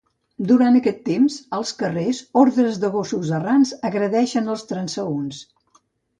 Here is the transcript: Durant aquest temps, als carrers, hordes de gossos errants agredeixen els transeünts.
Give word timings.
Durant 0.51 0.77
aquest 0.77 1.03
temps, 1.09 1.35
als 1.57 1.73
carrers, 1.81 2.21
hordes 2.41 2.81
de 2.85 2.91
gossos 2.97 3.31
errants 3.41 3.75
agredeixen 3.93 4.53
els 4.57 4.67
transeünts. 4.73 5.45